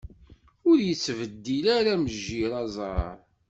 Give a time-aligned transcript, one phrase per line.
[0.69, 3.15] Ur yettbeddil ara mejjir aẓar.